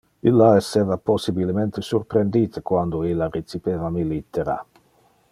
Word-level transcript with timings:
Illa 0.29 0.45
esseva 0.59 0.95
possibilemente 1.09 1.83
surprendite 1.89 2.63
quando 2.69 3.03
illa 3.11 3.29
recipeva 3.35 3.91
mi 3.91 4.03
littera. 4.13 4.57